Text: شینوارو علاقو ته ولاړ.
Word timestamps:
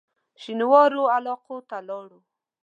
شینوارو 0.41 1.03
علاقو 1.15 1.57
ته 1.69 1.77
ولاړ. 1.81 2.09